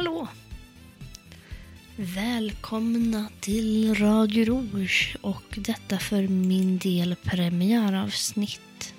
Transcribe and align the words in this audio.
hallå! 0.00 0.28
Välkomna 1.96 3.28
till 3.40 3.94
Radio 3.94 4.44
Rouge 4.44 5.16
och 5.20 5.42
detta 5.56 5.98
för 5.98 6.28
min 6.28 6.78
del 6.78 7.16
premiäravsnitt. 7.16 8.94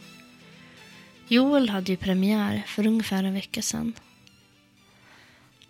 Joel 1.27 1.70
hade 1.70 1.91
ju 1.91 1.98
premiär 1.98 2.63
för 2.67 2.88
ungefär 2.88 3.23
en 3.23 3.34
vecka 3.34 3.62
sedan. 3.62 3.93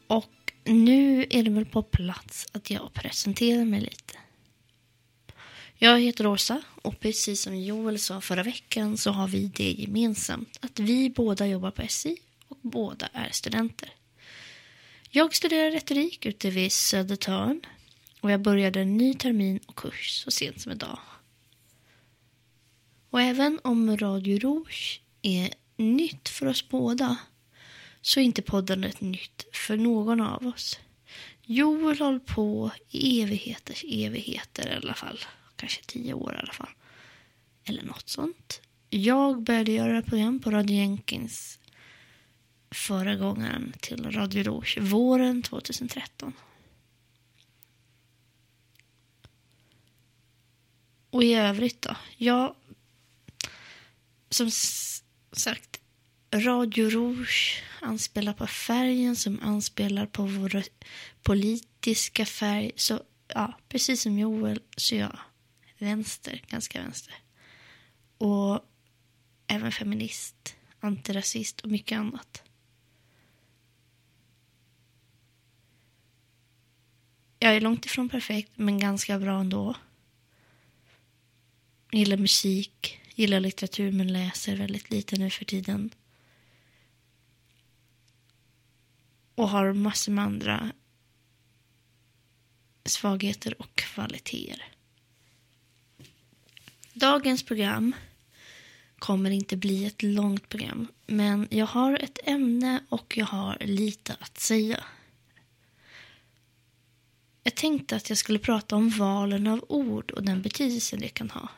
Och 0.08 0.54
nu 0.64 1.26
är 1.30 1.44
det 1.44 1.50
väl 1.50 1.66
på 1.66 1.84
plats 1.84 2.48
att 2.52 2.70
jag 2.70 2.94
presenterar 2.94 3.66
mig 3.66 3.82
lite. 3.82 4.14
Jag 5.78 6.00
heter 6.00 6.24
Rosa 6.24 6.62
och 6.82 7.00
precis 7.00 7.42
som 7.42 7.58
Joel 7.58 8.00
sa 8.00 8.22
förra 8.22 8.44
veckan 8.44 8.98
så 8.98 9.12
har 9.12 9.28
vi 9.28 9.52
det 9.56 9.72
gemensamt 9.72 10.60
att 10.62 10.80
vi 10.80 11.10
båda 11.10 11.48
jobbar 11.48 11.72
på 11.72 11.88
SI 11.88 12.18
och 12.48 12.58
båda 12.62 13.08
är 13.14 13.30
studenter. 13.32 13.94
Jag 15.14 15.36
studerar 15.36 15.72
retorik 15.72 16.26
ute 16.26 16.50
vid 16.50 16.72
Södertörn 16.72 17.62
och 18.22 18.32
jag 18.32 18.42
började 18.42 18.82
en 18.82 18.98
ny 18.98 19.14
termin 19.14 19.60
och 19.66 19.76
kurs 19.76 20.24
så 20.24 20.32
sent 20.32 20.62
som 20.62 20.72
idag. 20.72 21.00
Och 23.10 23.22
även 23.22 23.60
om 23.64 23.98
Radio 23.98 24.40
Rouge 24.40 25.02
är 25.22 25.54
nytt 25.78 26.30
för 26.30 26.46
oss 26.46 26.70
båda 26.70 27.18
så 28.02 28.20
är 28.20 28.24
inte 28.24 28.42
poddandet 28.42 29.02
nytt 29.02 29.46
för 29.54 29.78
någon 29.78 30.22
av 30.22 30.48
oss. 30.48 30.80
Joel 31.46 32.00
håller 32.00 32.20
på 32.20 32.72
i 32.90 33.22
evigheters 33.22 33.84
evigheter 33.88 34.70
i 34.70 34.76
alla 34.76 34.94
fall. 34.94 35.20
Kanske 35.56 35.84
tio 35.86 36.14
år 36.14 36.34
i 36.36 36.40
alla 36.40 36.54
fall. 36.54 36.72
Eller 37.64 37.84
något 37.84 38.10
sånt. 38.10 38.62
Jag 38.90 39.44
började 39.44 39.72
göra 39.72 40.02
program 40.02 40.40
på 40.40 40.52
Radio 40.52 40.76
Jenkins 40.76 41.60
förra 42.72 43.16
gången 43.16 43.74
till 43.82 44.12
Radio 44.12 44.44
Rouge 44.44 44.78
våren 44.82 45.42
2013. 45.42 46.34
Och 51.10 51.24
i 51.24 51.34
övrigt 51.34 51.82
då? 51.82 51.96
Ja, 52.18 52.56
som 54.30 54.52
sagt, 55.32 55.80
Radio 56.34 56.90
Rouge 56.90 57.64
anspelar 57.82 58.34
på 58.34 58.48
färgen 58.48 59.16
som 59.16 59.40
anspelar 59.40 60.06
på 60.06 60.24
vår 60.26 60.64
politiska 61.22 62.26
färg. 62.26 62.72
Så 62.76 63.04
ja, 63.28 63.58
precis 63.70 64.02
som 64.02 64.20
Joel 64.20 64.62
så 64.78 64.96
är 64.96 65.00
jag 65.00 65.20
vänster, 65.78 66.44
ganska 66.48 66.82
vänster. 66.82 67.14
Och 68.18 68.66
även 69.48 69.72
feminist, 69.72 70.56
antirasist 70.80 71.62
och 71.62 71.70
mycket 71.70 71.98
annat. 71.98 72.44
Jag 77.44 77.56
är 77.56 77.62
långt 77.62 77.86
ifrån 77.86 78.10
perfekt, 78.10 78.52
men 78.56 78.80
ganska 78.80 79.20
bra 79.20 79.40
ändå. 79.40 79.76
Jag 81.92 82.00
Gillar 82.00 82.18
musik, 82.18 83.00
gillar 83.16 83.40
litteratur 83.40 83.92
men 83.92 84.14
läser 84.14 84.56
väldigt 84.56 84.90
lite 84.90 85.16
nu 85.16 85.30
för 85.30 85.46
tiden. 85.46 85.90
Och 89.36 89.50
har 89.50 89.74
massor 89.74 90.12
med 90.12 90.24
andra 90.24 90.72
svagheter 92.86 93.62
och 93.62 93.76
kvaliteter. 93.76 94.64
Dagens 96.94 97.44
program 97.44 97.96
kommer 99.00 99.30
inte 99.30 99.58
bli 99.58 99.86
ett 99.86 100.04
långt 100.04 100.50
program, 100.50 100.88
men 101.08 101.48
jag 101.52 101.66
har 101.66 101.98
ett 101.98 102.20
ämne 102.24 102.84
och 102.90 103.18
jag 103.18 103.26
har 103.26 103.58
lite 103.62 104.16
att 104.20 104.40
säga. 104.40 104.84
Jag 107.44 107.56
tänkte 107.56 107.96
att 107.96 108.10
jag 108.10 108.18
skulle 108.18 108.40
prata 108.40 108.76
om 108.76 108.90
valen 108.90 109.48
av 109.48 109.66
ord 109.70 110.12
och 110.12 110.24
den 110.24 110.42
betydelsen 110.42 111.00
det 111.00 111.08
kan 111.08 111.30
ha. 111.30 111.50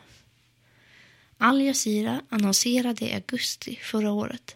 Al 1.38 1.62
Jazeera 1.62 2.22
annonserade 2.30 3.06
i 3.06 3.14
augusti 3.14 3.80
förra 3.82 4.12
året 4.12 4.56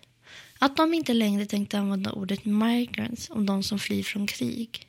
att 0.59 0.77
de 0.77 0.93
inte 0.93 1.13
längre 1.13 1.45
tänkte 1.45 1.79
använda 1.79 2.11
ordet 2.11 2.45
migrants 2.45 3.29
om 3.29 3.45
de 3.45 3.63
som 3.63 3.79
flyr 3.79 4.03
från 4.03 4.27
krig. 4.27 4.87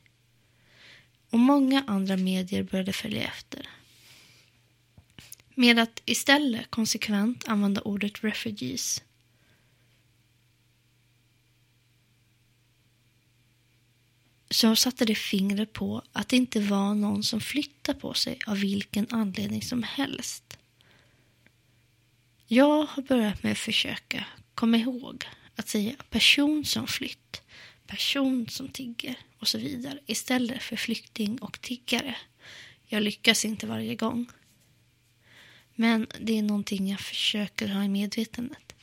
Och 1.31 1.39
många 1.39 1.85
andra 1.87 2.17
medier 2.17 2.63
började 2.63 2.93
följa 2.93 3.23
efter. 3.23 3.69
Med 5.55 5.79
att 5.79 6.03
istället 6.05 6.71
konsekvent 6.71 7.49
använda 7.49 7.81
ordet 7.81 8.25
refugees. 8.25 9.03
Så 14.59 14.77
satte 14.77 15.05
det 15.05 15.15
fingret 15.15 15.73
på 15.73 16.03
att 16.13 16.29
det 16.29 16.37
inte 16.37 16.61
var 16.61 16.95
någon 16.95 17.23
som 17.23 17.41
flyttade 17.41 18.01
på 18.01 18.15
sig 18.15 18.39
av 18.47 18.59
vilken 18.59 19.07
anledning 19.11 19.63
som 19.63 19.83
helst. 19.83 20.59
Jag 22.47 22.85
har 22.87 23.03
börjat 23.03 23.43
med 23.43 23.53
att 23.53 23.59
försöka 23.59 24.27
komma 24.55 24.77
ihåg 24.77 25.25
att 25.57 25.69
säga 25.69 25.95
person 26.11 26.65
som 26.65 26.87
flytt, 26.87 27.43
person 27.87 28.49
som 28.49 28.69
tigger 28.69 29.19
och 29.39 29.49
så 29.49 29.59
vidare 29.59 29.99
istället 30.07 30.63
för 30.63 30.77
flykting 30.77 31.39
och 31.39 31.61
tiggare. 31.61 32.17
Jag 32.87 33.03
lyckas 33.03 33.45
inte 33.45 33.67
varje 33.67 33.95
gång. 33.95 34.27
Men 35.75 36.07
det 36.21 36.39
är 36.39 36.43
någonting 36.43 36.89
jag 36.91 37.01
försöker 37.01 37.69
ha 37.69 37.85
i 37.85 37.89
medvetandet. 37.89 38.75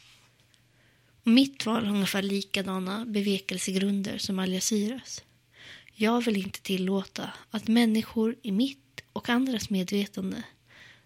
Och 1.24 1.32
mitt 1.32 1.66
val 1.66 1.86
har 1.86 1.94
ungefär 1.94 2.22
likadana 2.22 3.06
bevekelsegrunder 3.06 4.18
som 4.18 4.40
Al 4.40 4.54
Jazeeras. 4.54 5.24
Jag 5.98 6.22
vill 6.22 6.38
inte 6.38 6.62
tillåta 6.62 7.30
att 7.52 7.68
människor 7.68 8.36
i 8.42 8.52
mitt 8.52 9.02
och 9.14 9.30
andras 9.30 9.70
medvetande 9.70 10.44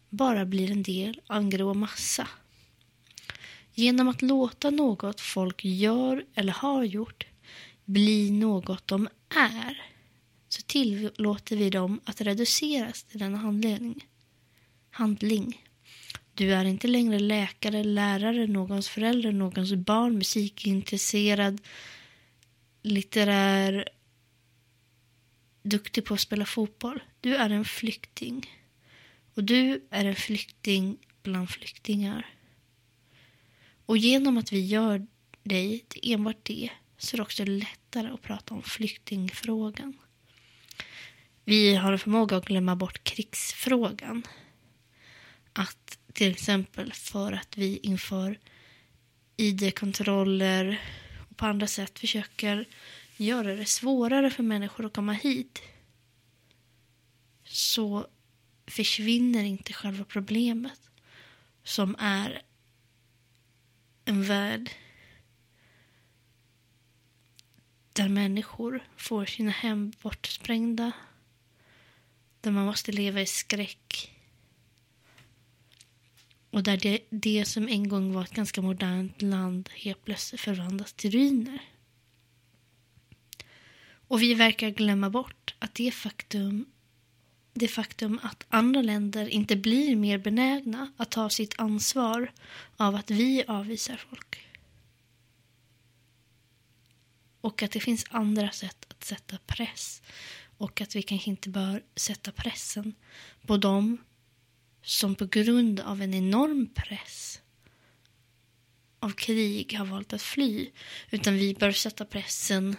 bara 0.10 0.46
blir 0.46 0.72
en 0.72 0.84
del 0.84 1.22
av 1.28 1.38
en 1.38 1.50
grå 1.50 1.74
massa. 1.74 2.28
Genom 3.74 4.08
att 4.08 4.22
låta 4.22 4.70
något 4.70 5.22
folk 5.22 5.66
gör 5.66 6.26
eller 6.36 6.54
har 6.54 6.84
gjort 6.84 7.28
bli 7.86 8.32
något 8.32 8.88
de 8.88 9.08
är 9.30 9.82
så 10.50 10.62
tillåter 10.62 11.56
vi 11.56 11.70
dem 11.70 12.02
att 12.06 12.22
reduceras 12.22 13.04
till 13.04 13.20
denna 13.20 13.38
handling. 13.38 14.06
handling. 14.90 15.66
Du 16.34 16.54
är 16.54 16.66
inte 16.66 16.88
längre 16.88 17.20
läkare, 17.20 17.84
lärare, 17.84 18.48
någons 18.48 18.90
förälder, 18.90 19.32
någons 19.32 19.74
barn, 19.74 20.18
musikintresserad, 20.18 21.62
litterär, 22.82 23.90
duktig 25.62 26.06
på 26.06 26.14
att 26.14 26.20
spela 26.20 26.46
fotboll. 26.46 27.04
Du 27.22 27.36
är 27.36 27.50
en 27.50 27.66
flykting. 27.66 28.50
Och 29.34 29.44
du 29.44 29.88
är 29.90 30.06
en 30.06 30.16
flykting 30.16 30.98
bland 31.24 31.50
flyktingar. 31.50 32.26
Och 33.86 33.98
genom 33.98 34.38
att 34.38 34.52
vi 34.52 34.66
gör 34.66 35.08
dig 35.44 35.86
till 35.88 36.14
enbart 36.14 36.38
det 36.44 36.70
så 36.98 37.16
är 37.16 37.18
det 37.18 37.24
också 37.24 37.46
lättare 37.46 38.08
att 38.08 38.22
prata 38.22 38.54
om 38.54 38.64
flyktingfrågan. 38.64 39.98
Vi 41.46 41.76
har 41.76 41.92
en 41.92 42.00
förmåga 42.00 42.38
att 42.38 42.46
glömma 42.46 42.76
bort 42.76 43.04
krigsfrågan. 43.04 44.24
Att 45.54 46.00
till 46.14 46.32
exempel 46.32 46.94
för 46.94 47.32
att 47.32 47.58
vi 47.58 47.78
inför 47.78 48.40
id-kontroller 49.38 50.82
och 51.30 51.38
på 51.38 51.46
andra 51.46 51.68
sätt 51.68 52.00
försöker 52.00 52.68
göra 53.20 53.56
det 53.56 53.66
svårare 53.66 54.30
för 54.30 54.44
människor 54.44 54.86
att 54.86 54.94
komma 54.94 55.14
hit 55.14 55.62
så 57.44 58.08
försvinner 58.68 59.44
inte 59.44 59.74
själva 59.74 60.06
problemet 60.06 60.90
som 61.64 61.96
är 62.00 62.42
en 64.06 64.24
värld 64.24 64.72
där 67.94 68.10
människor 68.10 68.84
får 68.98 69.26
sina 69.26 69.52
hem 69.52 69.94
bortsprängda 70.02 70.92
där 72.42 72.52
man 72.52 72.66
måste 72.66 72.92
leva 72.92 73.22
i 73.22 73.26
skräck 73.26 74.16
och 76.50 76.64
där 76.64 76.78
det, 76.78 77.00
det 77.10 77.46
som 77.46 77.68
en 77.68 77.90
gång 77.90 78.14
var 78.14 78.24
ett 78.24 78.34
ganska 78.34 78.62
modernt 78.62 79.22
land 79.22 79.70
helt 79.74 80.06
plötsligt 80.06 80.42
förvandlas 80.42 80.94
till 80.94 81.12
ruiner. 81.12 81.60
Och 84.10 84.22
vi 84.22 84.34
verkar 84.34 84.70
glömma 84.70 85.10
bort 85.10 85.56
att 85.60 85.76
det 85.76 85.92
faktum, 85.92 86.66
det 87.54 87.68
faktum 87.68 88.20
att 88.24 88.46
andra 88.50 88.82
länder 88.82 89.30
inte 89.30 89.56
blir 89.56 89.96
mer 89.96 90.18
benägna 90.18 90.92
att 90.98 91.12
ta 91.12 91.30
sitt 91.30 91.60
ansvar 91.60 92.32
av 92.78 92.96
att 92.96 93.12
vi 93.12 93.44
avvisar 93.48 93.96
folk. 94.10 94.48
Och 97.42 97.64
att 97.64 97.72
det 97.72 97.80
finns 97.80 98.06
andra 98.10 98.52
sätt 98.52 98.86
att 98.90 99.04
sätta 99.04 99.38
press. 99.46 100.02
Och 100.58 100.82
att 100.82 100.96
vi 100.96 101.02
kanske 101.02 101.30
inte 101.30 101.50
bör 101.50 101.84
sätta 101.96 102.32
pressen 102.32 102.94
på 103.46 103.58
dem 103.58 103.98
som 104.82 105.16
på 105.16 105.26
grund 105.26 105.80
av 105.80 106.02
en 106.02 106.14
enorm 106.14 106.70
press 106.76 107.42
av 109.00 109.10
krig 109.10 109.78
har 109.78 109.86
valt 109.86 110.14
att 110.14 110.22
fly. 110.22 110.70
Utan 111.12 111.34
vi 111.38 111.54
bör 111.54 111.72
sätta 111.72 112.06
pressen 112.06 112.76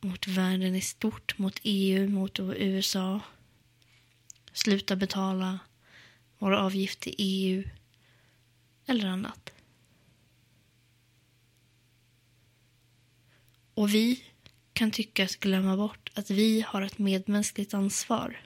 mot 0.00 0.26
världen 0.26 0.74
i 0.74 0.80
stort, 0.80 1.38
mot 1.38 1.60
EU, 1.62 2.08
mot 2.08 2.40
USA. 2.40 3.20
Sluta 4.52 4.96
betala 4.96 5.58
vår 6.38 6.52
avgift 6.52 7.00
till 7.00 7.14
EU 7.18 7.64
eller 8.86 9.08
annat. 9.08 9.52
Och 13.74 13.94
vi 13.94 14.24
kan 14.72 14.90
tyckas 14.90 15.36
glömma 15.36 15.76
bort 15.76 16.10
att 16.14 16.30
vi 16.30 16.60
har 16.60 16.82
ett 16.82 16.98
medmänskligt 16.98 17.74
ansvar. 17.74 18.40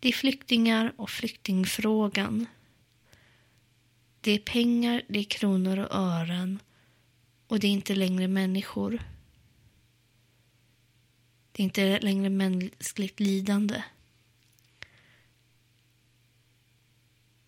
Det 0.00 0.08
är 0.08 0.12
flyktingar 0.12 0.92
och 0.96 1.10
flyktingfrågan. 1.10 2.46
Det 4.20 4.32
är 4.32 4.38
pengar, 4.38 5.02
det 5.08 5.18
är 5.18 5.24
kronor 5.24 5.78
och 5.78 5.94
ören 5.94 6.58
och 7.46 7.60
det 7.60 7.66
är 7.66 7.70
inte 7.70 7.94
längre 7.94 8.28
människor. 8.28 9.02
Det 11.58 11.62
är 11.62 11.64
inte 11.64 12.00
längre 12.00 12.28
mänskligt 12.28 13.20
lidande. 13.20 13.82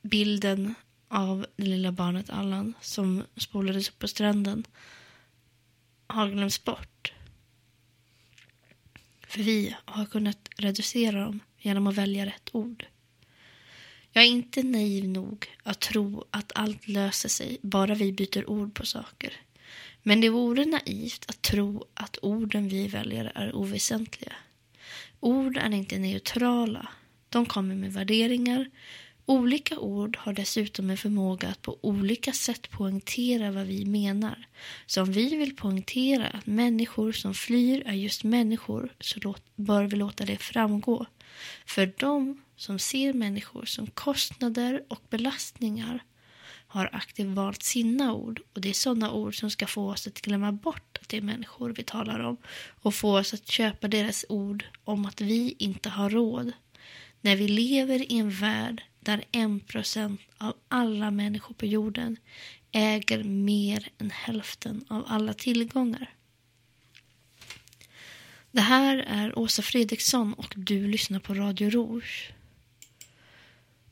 Bilden 0.02 0.74
av 1.08 1.46
det 1.56 1.64
lilla 1.64 1.92
barnet 1.92 2.30
Allan 2.30 2.74
som 2.80 3.24
spolades 3.36 3.88
upp 3.88 3.98
på 3.98 4.08
stranden 4.08 4.66
har 6.06 6.30
glömts 6.30 6.64
bort. 6.64 7.12
För 9.26 9.42
vi 9.42 9.76
har 9.84 10.06
kunnat 10.06 10.48
reducera 10.56 11.24
dem 11.24 11.40
genom 11.58 11.86
att 11.86 11.94
välja 11.94 12.26
rätt 12.26 12.50
ord. 12.52 12.86
Jag 14.12 14.24
är 14.24 14.28
inte 14.28 14.62
naiv 14.62 15.08
nog 15.08 15.46
att 15.62 15.80
tro 15.80 16.24
att 16.30 16.52
allt 16.54 16.88
löser 16.88 17.28
sig 17.28 17.58
bara 17.62 17.94
vi 17.94 18.12
byter 18.12 18.50
ord 18.50 18.74
på 18.74 18.86
saker. 18.86 19.32
Men 20.02 20.20
det 20.20 20.28
vore 20.28 20.64
naivt 20.64 21.24
att 21.28 21.42
tro 21.42 21.84
att 21.94 22.18
orden 22.22 22.68
vi 22.68 22.88
väljer 22.88 23.32
är 23.34 23.54
oväsentliga. 23.54 24.32
Ord 25.20 25.56
är 25.56 25.74
inte 25.74 25.98
neutrala. 25.98 26.88
De 27.28 27.46
kommer 27.46 27.74
med 27.74 27.92
värderingar. 27.92 28.70
Olika 29.26 29.78
ord 29.78 30.16
har 30.16 30.32
dessutom 30.32 30.90
en 30.90 30.96
förmåga 30.96 31.48
att 31.48 31.62
på 31.62 31.78
olika 31.80 32.32
sätt 32.32 32.70
poängtera 32.70 33.50
vad 33.50 33.66
vi 33.66 33.84
menar. 33.84 34.46
Så 34.86 35.02
om 35.02 35.12
vi 35.12 35.36
vill 35.36 35.56
poängtera 35.56 36.26
att 36.26 36.46
människor 36.46 37.12
som 37.12 37.34
flyr 37.34 37.82
är 37.86 37.92
just 37.92 38.24
människor 38.24 38.92
så 39.00 39.34
bör 39.56 39.84
vi 39.84 39.96
låta 39.96 40.24
det 40.24 40.36
framgå. 40.36 41.06
För 41.66 41.92
de 41.98 42.42
som 42.56 42.78
ser 42.78 43.12
människor 43.12 43.64
som 43.64 43.86
kostnader 43.86 44.84
och 44.88 45.02
belastningar 45.10 46.04
har 46.70 46.90
aktivt 46.92 47.28
valt 47.28 47.62
sina 47.62 48.14
ord 48.14 48.40
och 48.52 48.60
det 48.60 48.70
är 48.70 48.74
sådana 48.74 49.12
ord 49.12 49.38
som 49.38 49.50
ska 49.50 49.66
få 49.66 49.90
oss 49.90 50.06
att 50.06 50.20
glömma 50.20 50.52
bort 50.52 50.98
att 51.02 51.08
det 51.08 51.16
är 51.16 51.20
människor 51.22 51.70
vi 51.70 51.82
talar 51.82 52.20
om 52.20 52.36
och 52.82 52.94
få 52.94 53.18
oss 53.18 53.34
att 53.34 53.48
köpa 53.48 53.88
deras 53.88 54.24
ord 54.28 54.64
om 54.84 55.06
att 55.06 55.20
vi 55.20 55.54
inte 55.58 55.88
har 55.88 56.10
råd. 56.10 56.52
När 57.20 57.36
vi 57.36 57.48
lever 57.48 58.12
i 58.12 58.18
en 58.18 58.30
värld 58.30 58.82
där 59.00 59.24
en 59.32 59.60
procent 59.60 60.20
av 60.38 60.56
alla 60.68 61.10
människor 61.10 61.54
på 61.54 61.66
jorden 61.66 62.16
äger 62.72 63.24
mer 63.24 63.88
än 63.98 64.10
hälften 64.10 64.84
av 64.88 65.04
alla 65.06 65.34
tillgångar. 65.34 66.14
Det 68.52 68.60
här 68.60 68.96
är 68.96 69.38
Åsa 69.38 69.62
Fredriksson 69.62 70.34
och 70.34 70.54
du 70.56 70.86
lyssnar 70.86 71.20
på 71.20 71.34
Radio 71.34 71.70
Rouge. 71.70 72.32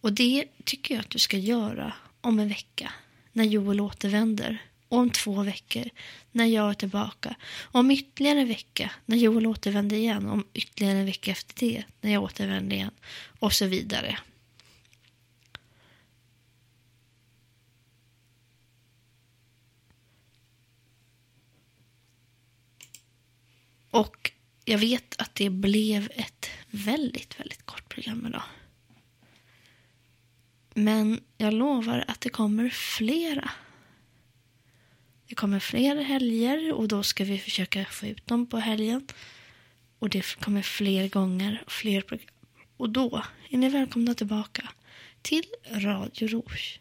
Och 0.01 0.13
det 0.13 0.45
tycker 0.65 0.95
jag 0.95 1.01
att 1.01 1.11
du 1.11 1.19
ska 1.19 1.37
göra 1.37 1.93
om 2.21 2.39
en 2.39 2.49
vecka 2.49 2.93
när 3.33 3.45
Joel 3.45 3.81
återvänder. 3.81 4.59
Och 4.89 4.99
om 4.99 5.11
två 5.11 5.43
veckor 5.43 5.85
när 6.33 6.47
jag 6.47 6.71
är 6.71 6.75
tillbaka. 6.75 7.35
Om 7.61 7.91
ytterligare 7.91 8.41
en 8.41 8.49
vecka 8.49 8.91
när 9.07 9.17
Joel 9.17 9.47
återvänder 9.47 9.97
igen. 9.97 10.29
Om 10.29 10.45
ytterligare 10.55 10.99
en 10.99 11.07
vecka 11.07 11.31
efter 11.31 11.55
det 11.67 11.85
när 12.01 12.13
jag 12.13 12.23
återvänder 12.23 12.77
igen. 12.77 12.91
Och 13.39 13.53
så 13.53 13.67
vidare. 13.67 14.19
Och 23.91 24.33
jag 24.65 24.79
vet 24.79 25.15
att 25.19 25.35
det 25.35 25.51
blev 25.51 26.09
ett 26.15 26.47
väldigt, 26.71 27.41
väldigt 27.41 27.67
kort 27.67 27.89
program 27.89 28.27
idag. 28.27 28.43
Men 30.79 31.21
jag 31.37 31.55
lovar 31.55 32.05
att 32.09 32.21
det 32.21 32.29
kommer 32.29 32.69
flera. 32.69 33.51
Det 35.29 35.35
kommer 35.35 35.61
fler 35.61 35.97
helger 35.97 36.73
och 36.73 36.89
då 36.89 37.03
ska 37.03 37.25
vi 37.25 37.39
försöka 37.39 37.85
få 37.85 38.07
ut 38.07 38.27
dem 38.27 38.47
på 38.47 38.59
helgen. 38.59 39.07
Och 39.99 40.09
det 40.09 40.41
kommer 40.41 40.63
fler 40.63 41.09
gånger 41.09 41.63
och 41.67 41.73
fler 41.73 42.01
program. 42.01 42.35
Och 42.77 42.91
då 42.91 43.23
är 43.51 43.59
ni 43.59 43.69
välkomna 43.69 44.15
tillbaka 44.15 44.69
till 45.23 45.45
Radio 45.71 46.29
Rouge. 46.29 46.81